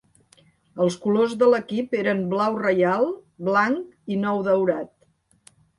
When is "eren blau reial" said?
1.99-3.09